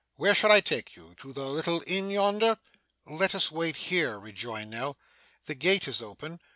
Where 0.15 0.33
shall 0.33 0.51
I 0.51 0.61
take 0.61 0.95
you? 0.95 1.13
To 1.19 1.31
the 1.31 1.45
little 1.47 1.83
inn 1.85 2.09
yonder?' 2.09 2.57
'Let 3.05 3.35
us 3.35 3.51
wait 3.51 3.75
here,' 3.75 4.17
rejoined 4.17 4.71
Nell. 4.71 4.97
'The 5.45 5.53
gate 5.53 5.87
is 5.87 6.01
open. 6.01 6.39